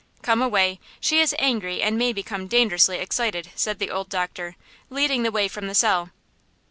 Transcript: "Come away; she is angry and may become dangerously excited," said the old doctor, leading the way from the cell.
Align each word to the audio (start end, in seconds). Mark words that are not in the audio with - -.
"Come 0.23 0.41
away; 0.41 0.79
she 0.99 1.19
is 1.19 1.35
angry 1.37 1.83
and 1.83 1.95
may 1.95 2.11
become 2.11 2.47
dangerously 2.47 2.97
excited," 2.97 3.51
said 3.53 3.77
the 3.77 3.91
old 3.91 4.09
doctor, 4.09 4.55
leading 4.89 5.21
the 5.21 5.31
way 5.31 5.47
from 5.47 5.67
the 5.67 5.75
cell. 5.75 6.09